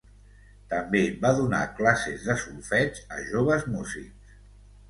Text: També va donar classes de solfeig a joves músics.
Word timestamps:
També 0.71 1.01
va 1.25 1.33
donar 1.41 1.59
classes 1.81 2.25
de 2.31 2.37
solfeig 2.45 3.01
a 3.19 3.23
joves 3.29 3.69
músics. 3.75 4.43